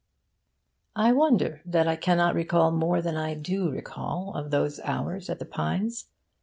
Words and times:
I 0.95 1.11
wonder 1.11 1.61
that 1.63 1.87
I 1.87 1.95
cannot 1.95 2.33
recall 2.33 2.71
more 2.71 3.03
than 3.03 3.15
I 3.15 3.35
do 3.35 3.69
recall 3.69 4.33
of 4.33 4.49
those 4.49 4.79
hours 4.79 5.29
at 5.29 5.37
The 5.37 5.45
Pines. 5.45 6.07